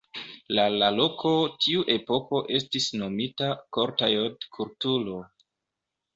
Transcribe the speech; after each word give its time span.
La 0.59 0.63
la 0.75 0.87
loko, 0.99 1.33
tiu 1.65 1.83
epoko 1.97 2.39
estis 2.61 2.89
nomita 3.03 3.51
Cortaillod-kulturo. 3.79 5.21